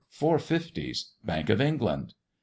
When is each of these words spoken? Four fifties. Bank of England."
Four 0.09 0.39
fifties. 0.39 1.11
Bank 1.23 1.49
of 1.51 1.61
England." 1.61 2.15